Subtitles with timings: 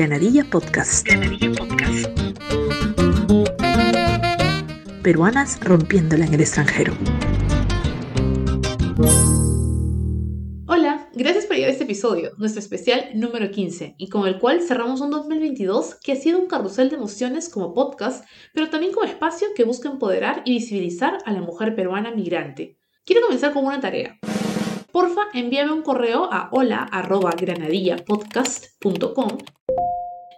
[0.00, 1.06] Granadilla Podcast.
[5.02, 6.94] Peruanas rompiéndola en el extranjero.
[10.66, 14.62] Hola, gracias por llegar a este episodio, nuestro especial número 15, y con el cual
[14.62, 18.24] cerramos un 2022 que ha sido un carrusel de emociones como podcast,
[18.54, 22.78] pero también como espacio que busca empoderar y visibilizar a la mujer peruana migrante.
[23.04, 24.18] Quiero comenzar con una tarea.
[24.92, 29.38] Porfa, envíame un correo a hola.granadillapodcast.com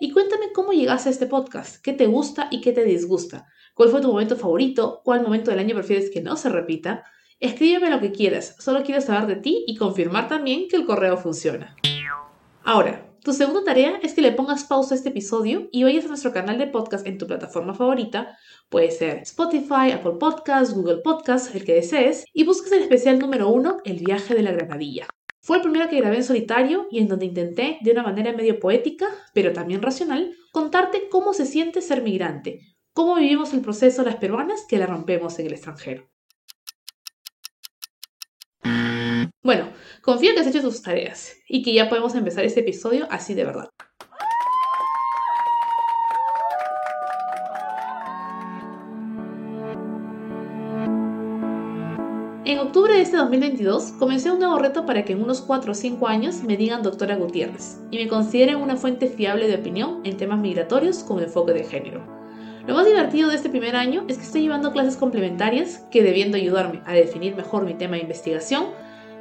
[0.03, 3.89] y cuéntame cómo llegaste a este podcast, qué te gusta y qué te disgusta, cuál
[3.89, 7.05] fue tu momento favorito, cuál momento del año prefieres que no se repita.
[7.39, 11.17] Escríbeme lo que quieras, solo quiero saber de ti y confirmar también que el correo
[11.19, 11.77] funciona.
[12.65, 16.09] Ahora, tu segunda tarea es que le pongas pausa a este episodio y vayas a
[16.09, 18.37] nuestro canal de podcast en tu plataforma favorita,
[18.71, 23.49] puede ser Spotify, Apple Podcasts, Google Podcasts, el que desees, y busques el especial número
[23.51, 25.07] uno, El viaje de la granadilla.
[25.45, 28.61] Fue el primero que grabé en solitario y en donde intenté, de una manera medio
[28.61, 32.61] poética, pero también racional, contarte cómo se siente ser migrante,
[32.93, 36.09] cómo vivimos el proceso las peruanas que la rompemos en el extranjero.
[39.43, 43.35] Bueno, confío que has hecho tus tareas y que ya podemos empezar este episodio así
[43.35, 43.69] de verdad.
[52.45, 55.75] En octubre de este 2022 comencé un nuevo reto para que en unos 4 o
[55.77, 60.17] 5 años me digan doctora Gutiérrez y me consideren una fuente fiable de opinión en
[60.17, 62.03] temas migratorios con enfoque de género.
[62.67, 66.37] Lo más divertido de este primer año es que estoy llevando clases complementarias que, debiendo
[66.37, 68.67] ayudarme a definir mejor mi tema de investigación,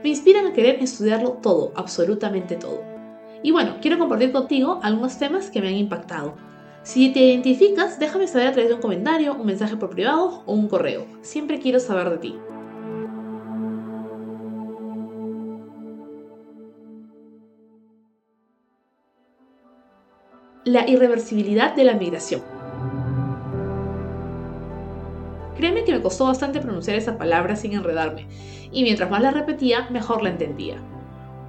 [0.02, 2.82] me inspiran a querer estudiarlo todo, absolutamente todo.
[3.44, 6.34] Y bueno, quiero compartir contigo algunos temas que me han impactado.
[6.82, 10.54] Si te identificas, déjame saber a través de un comentario, un mensaje por privado o
[10.54, 11.06] un correo.
[11.22, 12.36] Siempre quiero saber de ti.
[20.64, 22.44] La irreversibilidad de la migración.
[25.58, 28.28] Créeme que me costó bastante pronunciar esa palabra sin enredarme,
[28.72, 30.76] y mientras más la repetía, mejor la entendía.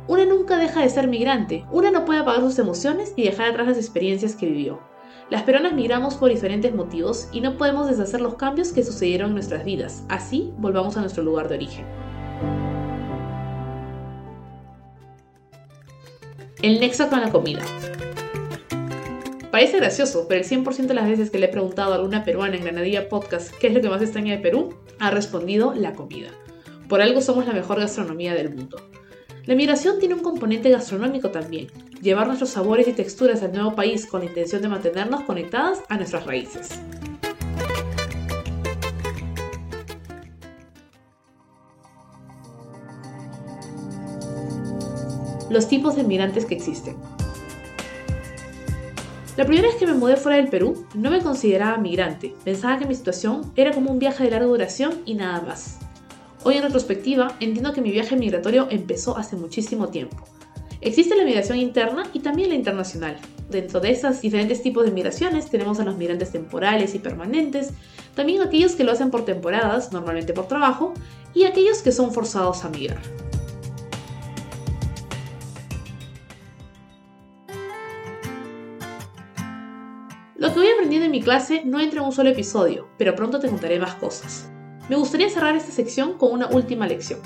[0.08, 3.66] Una nunca deja de ser migrante, una no puede apagar sus emociones y dejar atrás
[3.66, 4.80] las experiencias que vivió.
[5.28, 9.34] Las peruanas migramos por diferentes motivos y no podemos deshacer los cambios que sucedieron en
[9.34, 11.84] nuestras vidas, así volvamos a nuestro lugar de origen.
[16.62, 17.62] El nexo con la comida.
[19.52, 22.56] Parece gracioso, pero el 100% de las veces que le he preguntado a alguna peruana
[22.56, 26.30] en Granadilla Podcast qué es lo que más extraña de Perú, ha respondido la comida.
[26.88, 28.78] Por algo somos la mejor gastronomía del mundo.
[29.44, 31.66] La migración tiene un componente gastronómico también,
[32.00, 35.98] llevar nuestros sabores y texturas al nuevo país con la intención de mantenernos conectadas a
[35.98, 36.80] nuestras raíces.
[45.50, 46.96] Los tipos de migrantes que existen.
[49.34, 52.34] La primera vez que me mudé fuera del Perú, no me consideraba migrante.
[52.44, 55.78] Pensaba que mi situación era como un viaje de larga duración y nada más.
[56.44, 60.22] Hoy en retrospectiva, entiendo que mi viaje migratorio empezó hace muchísimo tiempo.
[60.82, 63.16] Existe la migración interna y también la internacional.
[63.48, 67.70] Dentro de esos diferentes tipos de migraciones tenemos a los migrantes temporales y permanentes,
[68.14, 70.92] también aquellos que lo hacen por temporadas, normalmente por trabajo,
[71.32, 73.00] y aquellos que son forzados a migrar.
[80.42, 83.38] Lo que voy aprendiendo en mi clase no entra en un solo episodio, pero pronto
[83.38, 84.50] te contaré más cosas.
[84.88, 87.20] Me gustaría cerrar esta sección con una última lección.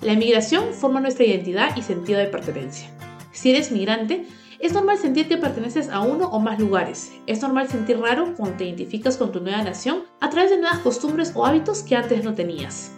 [0.00, 2.88] La migración forma nuestra identidad y sentido de pertenencia.
[3.32, 4.28] Si eres migrante,
[4.60, 7.10] es normal sentir que perteneces a uno o más lugares.
[7.26, 10.78] Es normal sentir raro cuando te identificas con tu nueva nación a través de nuevas
[10.78, 12.92] costumbres o hábitos que antes no tenías.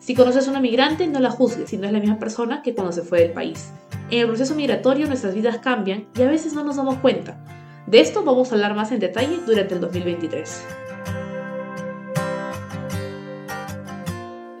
[0.00, 2.74] Si conoces a una migrante, no la juzgues si no es la misma persona que
[2.74, 3.70] cuando se fue del país.
[4.10, 7.42] En el proceso migratorio nuestras vidas cambian y a veces no nos damos cuenta.
[7.88, 10.62] De esto vamos a hablar más en detalle durante el 2023.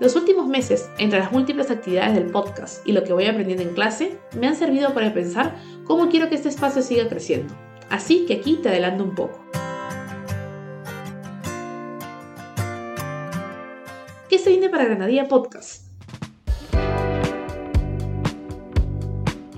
[0.00, 3.74] Los últimos meses, entre las múltiples actividades del podcast y lo que voy aprendiendo en
[3.74, 7.54] clase, me han servido para pensar cómo quiero que este espacio siga creciendo.
[7.90, 9.38] Así que aquí te adelanto un poco.
[14.30, 15.87] ¿Qué se viene para Granadilla Podcast?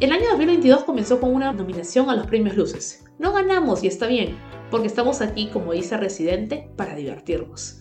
[0.01, 3.05] El año 2022 comenzó con una nominación a los premios Luces.
[3.19, 4.35] No ganamos y está bien,
[4.71, 7.81] porque estamos aquí, como dice Residente, para divertirnos.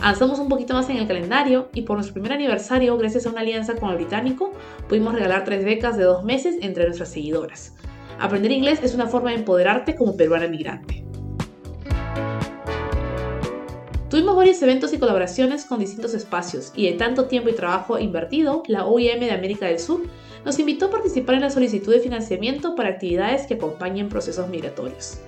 [0.00, 3.42] Avanzamos un poquito más en el calendario y por nuestro primer aniversario, gracias a una
[3.42, 4.54] alianza con el británico,
[4.88, 7.74] pudimos regalar tres becas de dos meses entre nuestras seguidoras.
[8.18, 11.01] Aprender inglés es una forma de empoderarte como peruana migrante.
[14.12, 18.62] Tuvimos varios eventos y colaboraciones con distintos espacios y de tanto tiempo y trabajo invertido,
[18.66, 20.02] la OIM de América del Sur
[20.44, 25.18] nos invitó a participar en la solicitud de financiamiento para actividades que acompañen procesos migratorios.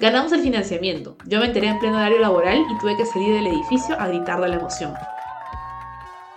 [0.00, 3.46] Ganamos el financiamiento, yo me enteré en pleno horario laboral y tuve que salir del
[3.46, 4.92] edificio a gritar de la emoción.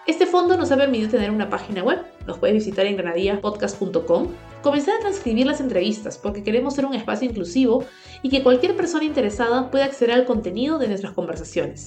[0.06, 4.28] Este fondo nos ha permitido tener una página web, nos puedes visitar en granadillapodcast.com,
[4.66, 7.86] comenzar a transcribir las entrevistas porque queremos ser un espacio inclusivo
[8.24, 11.86] y que cualquier persona interesada pueda acceder al contenido de nuestras conversaciones.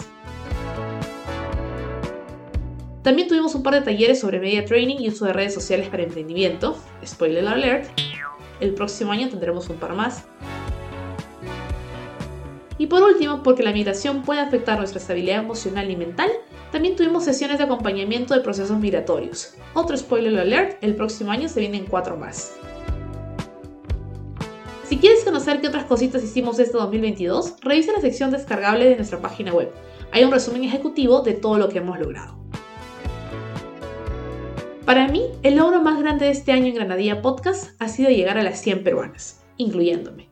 [3.02, 6.04] También tuvimos un par de talleres sobre media training y uso de redes sociales para
[6.04, 6.78] emprendimiento.
[7.04, 7.90] Spoiler alert.
[8.60, 10.26] El próximo año tendremos un par más.
[12.78, 16.30] Y por último, porque la migración puede afectar nuestra estabilidad emocional y mental,
[16.70, 19.54] también tuvimos sesiones de acompañamiento de procesos migratorios.
[19.74, 22.54] Otro spoiler alert, el próximo año se vienen cuatro más.
[24.98, 29.20] Si quieres conocer qué otras cositas hicimos este 2022, revisa la sección descargable de nuestra
[29.20, 29.70] página web.
[30.10, 32.36] Hay un resumen ejecutivo de todo lo que hemos logrado.
[34.84, 38.38] Para mí, el logro más grande de este año en Granadilla Podcast ha sido llegar
[38.38, 40.30] a las 100 peruanas, incluyéndome.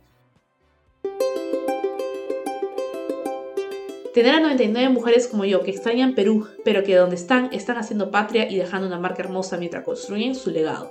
[4.15, 8.11] Tener a 99 mujeres como yo que extrañan Perú, pero que donde están están haciendo
[8.11, 10.91] patria y dejando una marca hermosa mientras construyen su legado.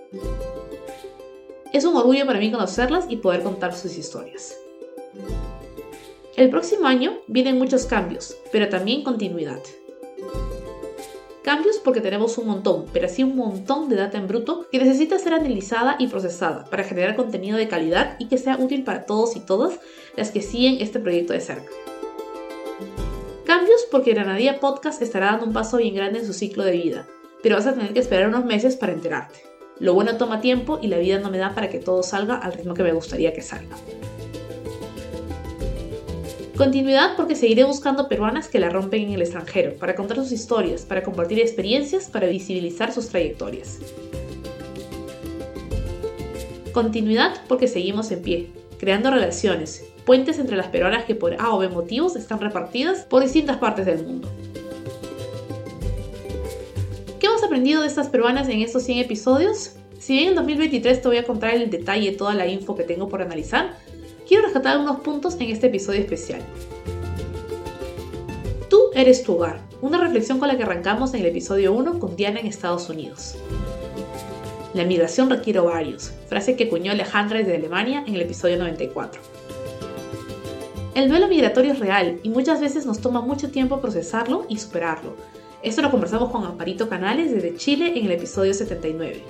[1.75, 4.55] Es un orgullo para mí conocerlas y poder contar sus historias.
[6.37, 9.59] El próximo año vienen muchos cambios, pero también continuidad.
[11.43, 15.19] Cambios porque tenemos un montón, pero así un montón de data en bruto que necesita
[15.19, 19.35] ser analizada y procesada para generar contenido de calidad y que sea útil para todos
[19.35, 19.77] y todas
[20.15, 21.73] las que siguen este proyecto de cerca.
[23.43, 27.05] Cambios porque Granadilla Podcast estará dando un paso bien grande en su ciclo de vida,
[27.43, 29.54] pero vas a tener que esperar unos meses para enterarte.
[29.79, 32.53] Lo bueno toma tiempo y la vida no me da para que todo salga al
[32.53, 33.75] ritmo que me gustaría que salga.
[36.55, 40.83] Continuidad porque seguiré buscando peruanas que la rompen en el extranjero, para contar sus historias,
[40.83, 43.79] para compartir experiencias, para visibilizar sus trayectorias.
[46.71, 51.59] Continuidad porque seguimos en pie, creando relaciones, puentes entre las peruanas que por A o
[51.59, 54.29] B motivos están repartidas por distintas partes del mundo.
[57.45, 59.71] Aprendido de estas peruanas en estos 100 episodios?
[59.99, 63.07] Si bien en 2023 te voy a contar el detalle toda la info que tengo
[63.07, 63.77] por analizar,
[64.27, 66.41] quiero rescatar algunos puntos en este episodio especial.
[68.69, 72.15] Tú eres tu hogar, una reflexión con la que arrancamos en el episodio 1 con
[72.15, 73.35] Diana en Estados Unidos.
[74.73, 79.21] La migración requiere varios, frase que acuñó Alejandra desde Alemania en el episodio 94.
[80.95, 85.15] El duelo migratorio es real y muchas veces nos toma mucho tiempo procesarlo y superarlo.
[85.65, 89.23] Esto lo conversamos con Amparito Canales desde Chile en el episodio 79.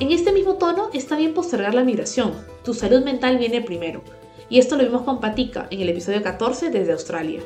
[0.00, 2.32] En este mismo tono está bien postergar la migración.
[2.64, 4.02] Tu salud mental viene primero.
[4.48, 7.40] Y esto lo vimos con Patica en el episodio 14 desde Australia.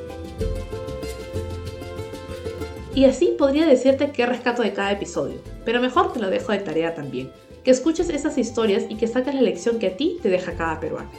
[2.95, 6.57] Y así podría decirte qué rescato de cada episodio, pero mejor te lo dejo de
[6.57, 7.31] tarea también.
[7.63, 10.79] Que escuches esas historias y que saques la lección que a ti te deja cada
[10.79, 11.11] peruano.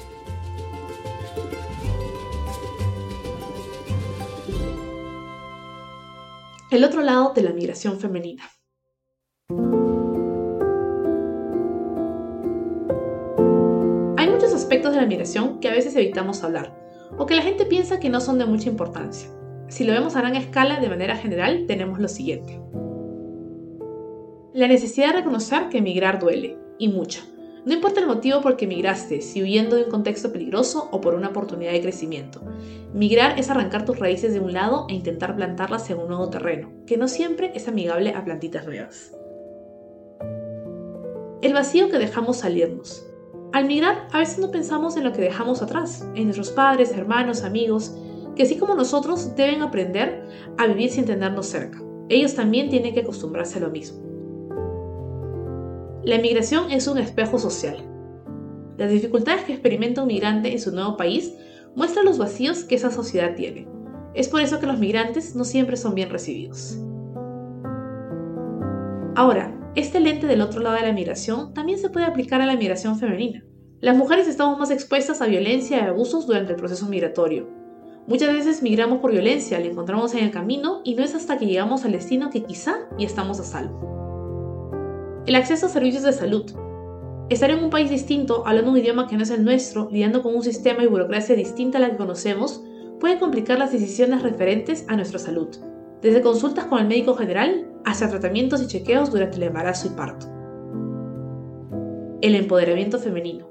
[6.70, 8.44] El otro lado de la migración femenina.
[14.16, 16.72] Hay muchos aspectos de la migración que a veces evitamos hablar,
[17.18, 19.28] o que la gente piensa que no son de mucha importancia.
[19.68, 22.60] Si lo vemos a gran escala, de manera general, tenemos lo siguiente.
[24.52, 27.22] La necesidad de reconocer que emigrar duele, y mucho.
[27.66, 31.14] No importa el motivo por que migraste, si huyendo de un contexto peligroso o por
[31.14, 32.40] una oportunidad de crecimiento.
[32.94, 36.70] Migrar es arrancar tus raíces de un lado e intentar plantarlas en un nuevo terreno,
[36.86, 39.12] que no siempre es amigable a plantitas nuevas.
[41.42, 43.06] El vacío que dejamos salirnos.
[43.52, 47.42] Al migrar, a veces no pensamos en lo que dejamos atrás, en nuestros padres, hermanos,
[47.42, 47.94] amigos,
[48.36, 50.26] que así como nosotros deben aprender
[50.56, 51.82] a vivir sin tenernos cerca.
[52.08, 54.00] Ellos también tienen que acostumbrarse a lo mismo.
[56.02, 57.76] La migración es un espejo social.
[58.78, 61.34] Las dificultades que experimenta un migrante en su nuevo país
[61.76, 63.68] muestran los vacíos que esa sociedad tiene.
[64.14, 66.78] Es por eso que los migrantes no siempre son bien recibidos.
[69.14, 72.56] Ahora, este lente del otro lado de la migración también se puede aplicar a la
[72.56, 73.44] migración femenina.
[73.80, 77.46] Las mujeres estamos más expuestas a violencia y abusos durante el proceso migratorio.
[78.06, 81.46] Muchas veces migramos por violencia, la encontramos en el camino y no es hasta que
[81.46, 83.99] llegamos al destino que quizá ya estamos a salvo.
[85.30, 86.44] El acceso a servicios de salud.
[87.28, 90.34] Estar en un país distinto, hablando un idioma que no es el nuestro, lidiando con
[90.34, 92.64] un sistema y burocracia distinta a la que conocemos,
[92.98, 95.46] puede complicar las decisiones referentes a nuestra salud,
[96.02, 100.26] desde consultas con el médico general hasta tratamientos y chequeos durante el embarazo y parto.
[102.22, 103.48] El empoderamiento femenino.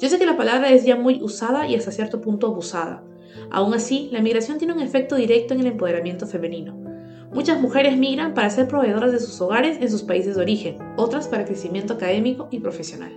[0.00, 3.04] Yo sé que la palabra es ya muy usada y hasta cierto punto abusada.
[3.50, 6.87] Aún así, la migración tiene un efecto directo en el empoderamiento femenino.
[7.32, 11.28] Muchas mujeres migran para ser proveedoras de sus hogares en sus países de origen, otras
[11.28, 13.12] para crecimiento académico y profesional.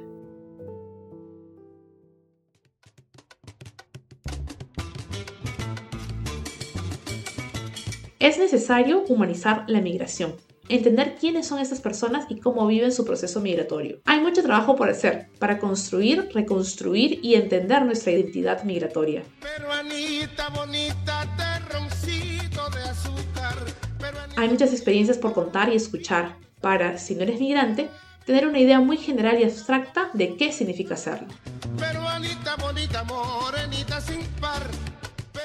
[8.20, 10.36] Es necesario humanizar la migración,
[10.70, 14.00] entender quiénes son estas personas y cómo viven su proceso migratorio.
[14.06, 19.24] Hay mucho trabajo por hacer para construir, reconstruir y entender nuestra identidad migratoria.
[24.38, 27.90] Hay muchas experiencias por contar y escuchar para, si no eres migrante,
[28.26, 31.28] tener una idea muy general y abstracta de qué significa serlo.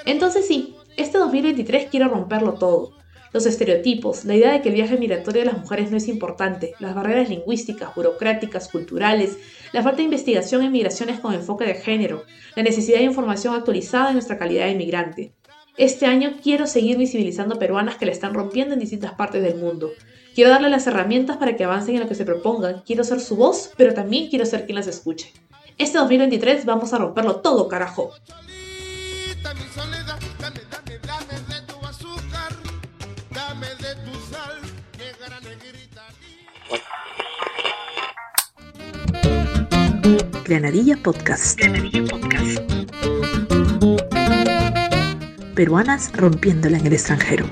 [0.05, 2.93] Entonces sí, este 2023 quiero romperlo todo.
[3.33, 6.75] Los estereotipos, la idea de que el viaje migratorio de las mujeres no es importante,
[6.79, 9.37] las barreras lingüísticas, burocráticas, culturales,
[9.73, 14.09] la falta de investigación en migraciones con enfoque de género, la necesidad de información actualizada
[14.09, 15.35] en nuestra calidad de migrante.
[15.79, 19.91] Este año quiero seguir visibilizando peruanas que la están rompiendo en distintas partes del mundo.
[20.35, 22.83] Quiero darle las herramientas para que avancen en lo que se propongan.
[22.87, 25.33] Quiero ser su voz, pero también quiero ser quien las escuche.
[25.77, 28.13] Este 2023 vamos a romperlo todo, carajo.
[40.45, 41.61] Granadilla Podcast.
[42.09, 42.66] Podcast.
[45.57, 47.47] Peruanas rompiéndola en el extranjero.